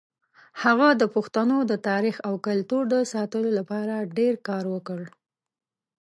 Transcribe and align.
هغه 0.63 0.87
د 1.01 1.03
پښتنو 1.15 1.57
د 1.71 1.73
تاریخ 1.89 2.15
او 2.27 2.33
کلتور 2.47 2.83
د 2.93 2.95
ساتلو 3.13 3.49
لپاره 3.59 3.95
ډېر 4.17 4.33
کار 4.47 4.63
وکړ. 4.73 5.01